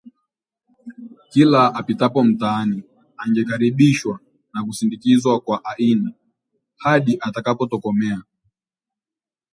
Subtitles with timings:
[1.31, 2.83] Kila apitapo mtaani,
[3.17, 4.19] angekaribishwa
[4.53, 6.15] na kusindikizwa kwa aini
[6.77, 8.21] hadi atakapotokomea